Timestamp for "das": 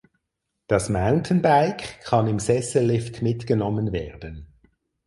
0.65-0.89